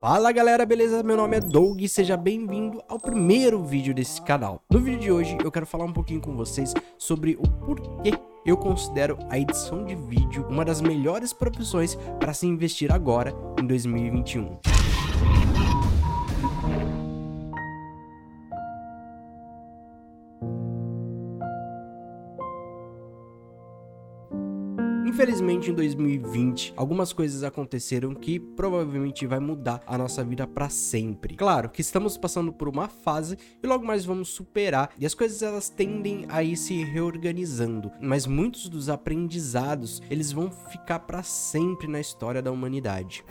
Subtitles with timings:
[0.00, 1.02] Fala galera, beleza?
[1.02, 4.62] Meu nome é Doug e seja bem-vindo ao primeiro vídeo desse canal.
[4.70, 8.12] No vídeo de hoje eu quero falar um pouquinho com vocês sobre o porquê
[8.46, 13.66] eu considero a edição de vídeo uma das melhores profissões para se investir agora em
[13.66, 15.57] 2021.
[25.18, 31.34] Infelizmente, em 2020, algumas coisas aconteceram que provavelmente vai mudar a nossa vida para sempre.
[31.34, 35.42] Claro que estamos passando por uma fase e logo mais vamos superar e as coisas
[35.42, 41.88] elas tendem a ir se reorganizando, mas muitos dos aprendizados, eles vão ficar para sempre
[41.88, 43.24] na história da humanidade.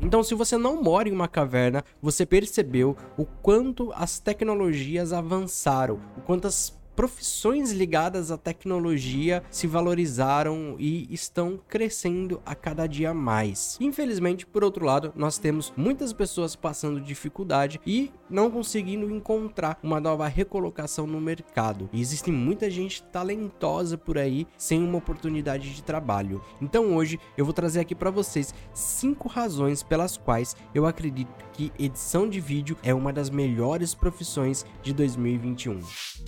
[0.00, 6.00] Então, se você não mora em uma caverna, você percebeu o quanto as tecnologias avançaram,
[6.16, 13.12] o quanto as profissões ligadas à tecnologia se valorizaram e estão crescendo a cada dia
[13.12, 13.76] mais.
[13.80, 20.00] Infelizmente, por outro lado, nós temos muitas pessoas passando dificuldade e não conseguindo encontrar uma
[20.00, 21.88] nova recolocação no mercado.
[21.92, 26.42] E existe muita gente talentosa por aí sem uma oportunidade de trabalho.
[26.62, 31.72] Então hoje eu vou trazer aqui para vocês cinco razões pelas quais eu acredito que
[31.78, 35.80] edição de vídeo é uma das melhores profissões de 2021.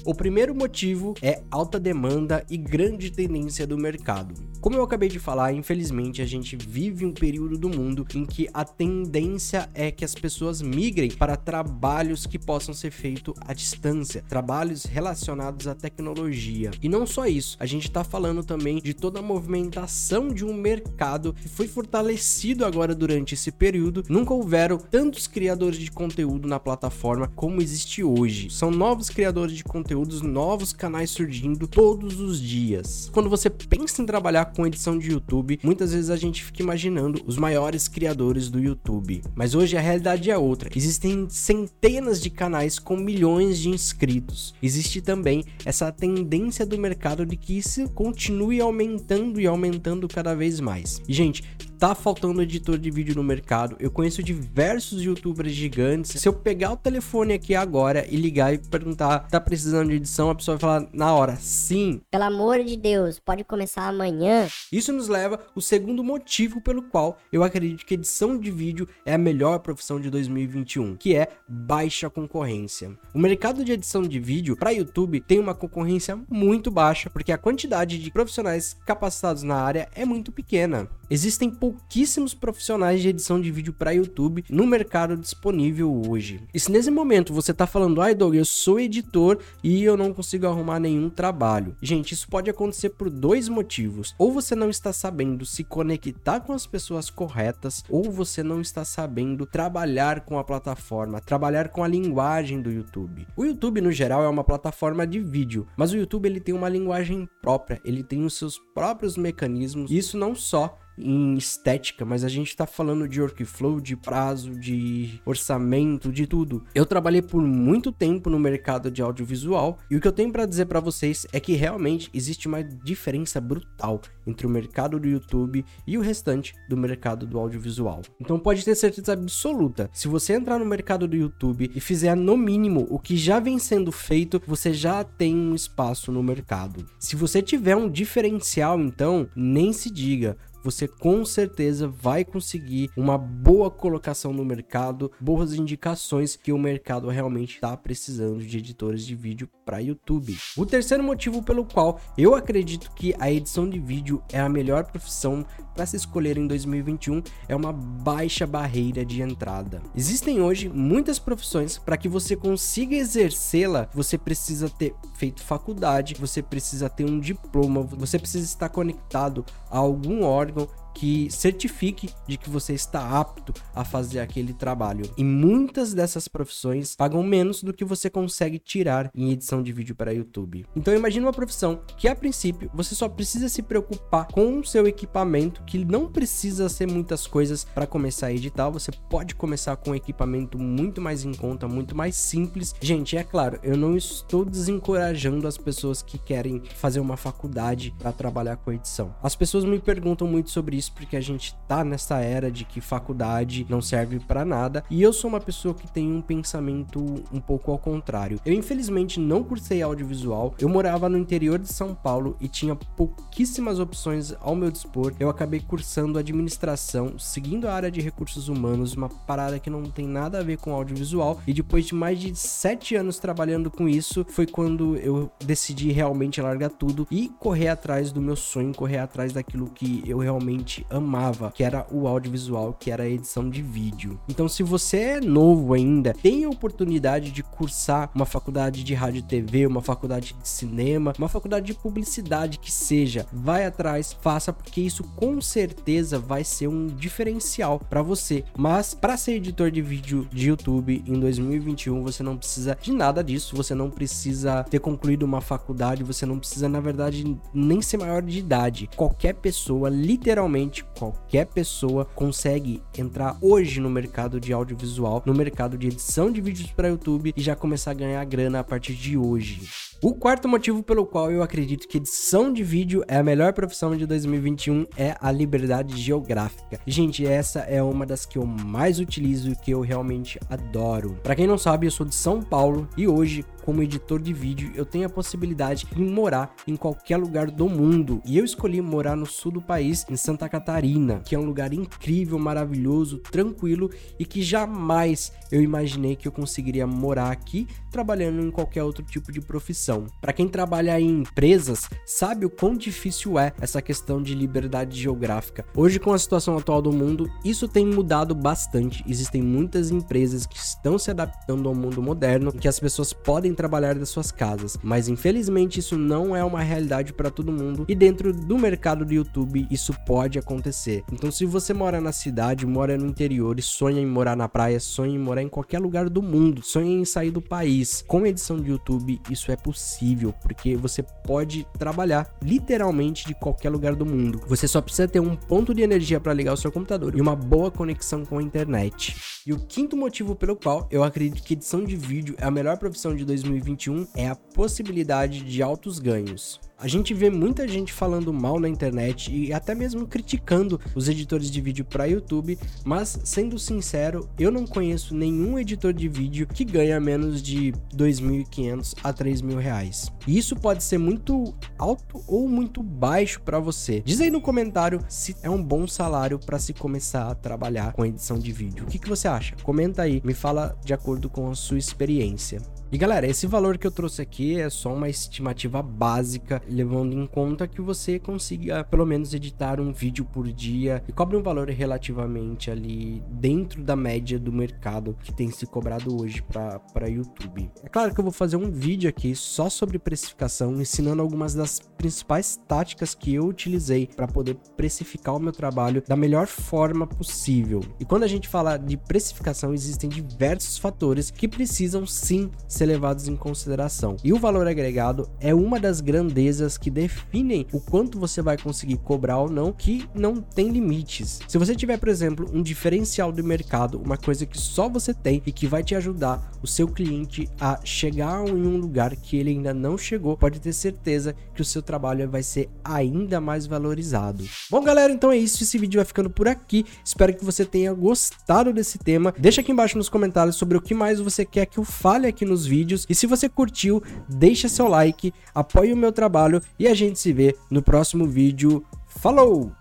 [0.05, 4.35] O primeiro motivo é alta demanda e grande tendência do mercado.
[4.61, 8.49] Como eu acabei de falar, infelizmente a gente vive um período do mundo em que
[8.53, 14.25] a tendência é que as pessoas migrem para trabalhos que possam ser feitos à distância,
[14.29, 16.73] trabalhos relacionados à tecnologia.
[16.83, 20.53] E não só isso, a gente está falando também de toda a movimentação de um
[20.53, 24.03] mercado que foi fortalecido agora durante esse período.
[24.09, 28.51] Nunca houveram tantos criadores de conteúdo na plataforma como existe hoje.
[28.51, 33.11] São novos criadores de conteúdos, novos canais surgindo todos os dias.
[33.13, 37.23] Quando você pensa em trabalhar com edição de YouTube, muitas vezes a gente fica imaginando
[37.27, 39.23] os maiores criadores do YouTube.
[39.35, 40.71] Mas hoje a realidade é outra.
[40.75, 44.55] Existem centenas de canais com milhões de inscritos.
[44.63, 50.61] Existe também essa tendência do mercado de que isso continue aumentando e aumentando cada vez
[50.61, 51.03] mais.
[51.09, 51.43] E, gente,
[51.79, 53.77] tá faltando editor de vídeo no mercado.
[53.79, 56.21] Eu conheço diversos youtubers gigantes.
[56.21, 60.29] Se eu pegar o telefone aqui agora e ligar e perguntar, tá precisando de edição,
[60.29, 62.01] a pessoa vai falar na hora, sim.
[62.11, 64.49] Pelo amor de Deus, pode começar amanhã.
[64.73, 69.15] Isso nos leva ao segundo motivo pelo qual eu acredito que edição de vídeo é
[69.15, 72.91] a melhor profissão de 2021, que é baixa concorrência.
[73.15, 77.39] O mercado de edição de vídeo para YouTube tem uma concorrência muito baixa, porque a
[77.39, 80.89] quantidade de profissionais capacitados na área é muito pequena.
[81.11, 86.41] Existem pouquíssimos profissionais de edição de vídeo para YouTube no mercado disponível hoje.
[86.55, 90.15] E se nesse momento você está falando, ai Doug, eu sou editor e eu não
[90.15, 91.77] consigo arrumar nenhum trabalho.
[91.83, 94.15] Gente, isso pode acontecer por dois motivos.
[94.17, 98.83] Ou você não está sabendo se conectar com as pessoas corretas, ou você não está
[98.83, 103.27] sabendo trabalhar com a plataforma, trabalhar com a linguagem do YouTube.
[103.37, 106.69] O YouTube no geral é uma plataforma de vídeo, mas o YouTube ele tem uma
[106.71, 109.91] linguagem própria, ele tem os seus próprios mecanismos.
[109.91, 115.21] Isso não só em estética, mas a gente tá falando de workflow, de prazo, de
[115.25, 116.65] orçamento, de tudo.
[116.75, 120.47] Eu trabalhei por muito tempo no mercado de audiovisual e o que eu tenho para
[120.47, 125.65] dizer para vocês é que realmente existe uma diferença brutal entre o mercado do YouTube
[125.87, 128.03] e o restante do mercado do audiovisual.
[128.21, 132.37] Então pode ter certeza absoluta, se você entrar no mercado do YouTube e fizer no
[132.37, 136.87] mínimo o que já vem sendo feito, você já tem um espaço no mercado.
[136.99, 143.17] Se você tiver um diferencial, então, nem se diga você com certeza vai conseguir uma
[143.17, 149.15] boa colocação no mercado, boas indicações que o mercado realmente está precisando de editores de
[149.15, 150.37] vídeo para YouTube.
[150.57, 154.85] O terceiro motivo pelo qual eu acredito que a edição de vídeo é a melhor
[154.85, 155.45] profissão
[155.79, 159.81] para se escolher em 2021 é uma baixa barreira de entrada.
[159.95, 166.43] Existem hoje muitas profissões para que você consiga exercê-la, você precisa ter feito faculdade, você
[166.43, 172.37] precisa ter um diploma, você precisa estar conectado a algum órgão article que certifique de
[172.37, 175.11] que você está apto a fazer aquele trabalho.
[175.17, 179.95] E muitas dessas profissões pagam menos do que você consegue tirar em edição de vídeo
[179.95, 180.67] para YouTube.
[180.75, 184.87] Então imagine uma profissão que a princípio você só precisa se preocupar com o seu
[184.87, 189.91] equipamento, que não precisa ser muitas coisas para começar a editar, você pode começar com
[189.91, 192.75] um equipamento muito mais em conta, muito mais simples.
[192.81, 198.13] Gente, é claro, eu não estou desencorajando as pessoas que querem fazer uma faculdade para
[198.13, 199.15] trabalhar com edição.
[199.23, 202.81] As pessoas me perguntam muito sobre isso porque a gente tá nessa era de que
[202.81, 207.41] faculdade não serve para nada e eu sou uma pessoa que tem um pensamento um
[207.41, 208.41] pouco ao contrário.
[208.45, 213.79] Eu infelizmente não cursei audiovisual, eu morava no interior de São Paulo e tinha pouquíssimas
[213.79, 215.13] opções ao meu dispor.
[215.19, 220.07] Eu acabei cursando administração, seguindo a área de recursos humanos, uma parada que não tem
[220.07, 224.25] nada a ver com audiovisual e depois de mais de sete anos trabalhando com isso,
[224.29, 229.33] foi quando eu decidi realmente largar tudo e correr atrás do meu sonho, correr atrás
[229.33, 234.19] daquilo que eu realmente amava, que era o audiovisual, que era a edição de vídeo.
[234.29, 239.21] Então, se você é novo ainda, tem a oportunidade de cursar uma faculdade de rádio
[239.21, 244.53] e TV, uma faculdade de cinema, uma faculdade de publicidade que seja, vai atrás, faça
[244.53, 248.45] porque isso com certeza vai ser um diferencial para você.
[248.57, 253.23] Mas para ser editor de vídeo de YouTube em 2021, você não precisa de nada
[253.23, 257.99] disso, você não precisa ter concluído uma faculdade, você não precisa na verdade nem ser
[257.99, 258.89] maior de idade.
[258.97, 260.58] Qualquer pessoa, literalmente
[260.99, 266.71] qualquer pessoa consegue entrar hoje no mercado de audiovisual, no mercado de edição de vídeos
[266.73, 269.61] para YouTube e já começar a ganhar grana a partir de hoje.
[270.01, 273.97] O quarto motivo pelo qual eu acredito que edição de vídeo é a melhor profissão
[273.97, 276.79] de 2021 é a liberdade geográfica.
[276.87, 281.19] Gente, essa é uma das que eu mais utilizo e que eu realmente adoro.
[281.21, 284.73] Para quem não sabe, eu sou de São Paulo e hoje como editor de vídeo,
[284.75, 288.23] eu tenho a possibilidade de morar em qualquer lugar do mundo.
[288.25, 291.75] E eu escolhi morar no sul do país, em Santa Catarina, que é um lugar
[291.75, 298.51] incrível, maravilhoso, tranquilo e que jamais eu imaginei que eu conseguiria morar aqui trabalhando em
[298.51, 299.88] qualquer outro tipo de profissão.
[300.21, 305.65] Para quem trabalha em empresas, sabe o quão difícil é essa questão de liberdade geográfica.
[305.75, 309.03] Hoje, com a situação atual do mundo, isso tem mudado bastante.
[309.09, 313.55] Existem muitas empresas que estão se adaptando ao mundo moderno, em que as pessoas podem
[313.55, 317.95] trabalhar das suas casas, mas infelizmente isso não é uma realidade para todo mundo e
[317.95, 321.03] dentro do mercado do YouTube isso pode acontecer.
[321.13, 324.81] Então, se você mora na cidade, mora no interior e sonha em morar na praia,
[324.81, 328.59] sonha em morar em qualquer lugar do mundo, sonha em sair do país, com edição
[328.61, 334.43] de YouTube isso é possível, porque você pode trabalhar literalmente de qualquer lugar do mundo.
[334.49, 337.37] Você só precisa ter um ponto de energia para ligar o seu computador e uma
[337.37, 339.17] boa conexão com a internet.
[339.47, 342.77] E o quinto motivo pelo qual eu acredito que edição de vídeo é a melhor
[342.77, 346.61] profissão de 2021 é a possibilidade de altos ganhos.
[346.81, 351.51] A gente vê muita gente falando mal na internet e até mesmo criticando os editores
[351.51, 356.65] de vídeo para YouTube, mas sendo sincero, eu não conheço nenhum editor de vídeo que
[356.65, 360.11] ganha menos de 2.500 a 3.000 reais.
[360.27, 364.03] E isso pode ser muito alto ou muito baixo para você.
[364.05, 368.05] Diz aí no comentário se é um bom salário para se começar a trabalhar com
[368.05, 368.85] edição de vídeo.
[368.85, 369.55] O que, que você acha?
[369.63, 372.61] Comenta aí, me fala de acordo com a sua experiência.
[372.91, 377.27] E galera, esse valor que eu trouxe aqui é só uma estimativa básica, levando em
[377.27, 381.69] conta que você consiga pelo menos editar um vídeo por dia e cobre um valor
[381.69, 387.71] relativamente ali dentro da média do mercado que tem se cobrado hoje para YouTube.
[387.83, 391.81] É claro que eu vou fazer um vídeo aqui só sobre precificação, ensinando algumas das
[391.99, 397.81] principais táticas que eu utilizei para poder precificar o meu trabalho da melhor forma possível.
[398.01, 403.27] E quando a gente fala de precificação, existem diversos fatores que precisam sim ser levados
[403.27, 404.17] em consideração.
[404.23, 408.99] E o valor agregado é uma das grandezas que definem o quanto você vai conseguir
[408.99, 411.41] cobrar ou não, que não tem limites.
[411.49, 415.43] Se você tiver, por exemplo, um diferencial do mercado, uma coisa que só você tem
[415.45, 419.51] e que vai te ajudar o seu cliente a chegar em um lugar que ele
[419.51, 424.45] ainda não chegou, pode ter certeza que o seu trabalho vai ser ainda mais valorizado.
[424.71, 425.65] Bom, galera, então é isso.
[425.65, 426.87] Esse vídeo vai ficando por aqui.
[427.05, 429.35] Espero que você tenha gostado desse tema.
[429.37, 432.45] Deixa aqui embaixo nos comentários sobre o que mais você quer que eu fale aqui
[432.45, 433.07] nos vídeos.
[433.09, 437.33] E se você curtiu, deixa seu like, apoie o meu trabalho e a gente se
[437.33, 438.85] vê no próximo vídeo.
[439.07, 439.73] Falou!